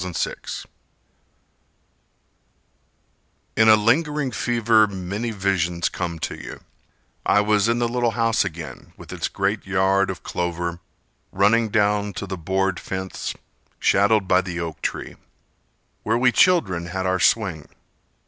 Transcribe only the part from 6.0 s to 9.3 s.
to you: I was in the little house again With its